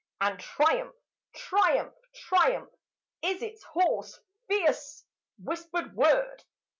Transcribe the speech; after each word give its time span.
And 0.19 0.39
"Triumph, 0.39 0.95
triumph, 1.35 1.93
triumph!" 2.15 2.71
is 3.21 3.43
its 3.43 3.61
hoarse 3.61 4.19
Fierce 4.47 5.05
whispered 5.37 5.95
word. 5.95 6.43